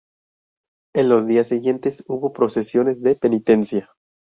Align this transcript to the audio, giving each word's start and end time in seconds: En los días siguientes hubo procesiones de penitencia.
En 0.95 1.09
los 1.09 1.27
días 1.27 1.49
siguientes 1.49 2.03
hubo 2.07 2.33
procesiones 2.33 3.03
de 3.03 3.15
penitencia. 3.15 3.91